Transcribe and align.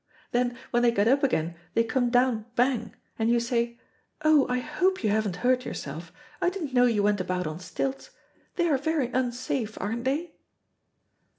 Then, 0.31 0.57
when 0.71 0.81
they 0.81 0.89
get 0.89 1.07
up 1.07 1.21
again 1.21 1.53
they 1.75 1.83
come 1.83 2.09
down 2.09 2.45
'Bang,' 2.55 2.95
and 3.19 3.29
you 3.29 3.39
say: 3.39 3.77
'Oh, 4.23 4.47
I 4.49 4.57
hope 4.57 5.03
you 5.03 5.11
haven't 5.11 5.35
hurt 5.45 5.63
yourself. 5.63 6.11
I 6.41 6.49
didn't 6.49 6.73
know 6.73 6.85
you 6.87 7.03
went 7.03 7.21
about 7.21 7.45
on 7.45 7.59
stilts. 7.59 8.09
They 8.55 8.67
are 8.67 8.79
very 8.79 9.09
unsafe, 9.09 9.79
aren't 9.79 10.05
they?'" 10.05 10.33